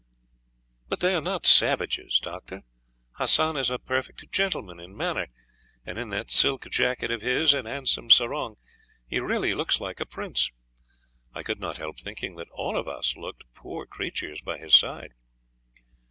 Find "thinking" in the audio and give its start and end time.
11.99-12.35